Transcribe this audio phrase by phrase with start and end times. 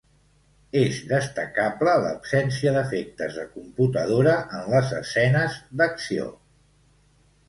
[0.83, 6.27] És destacable l'absència d'efectes de computadora en les escenes d'acció.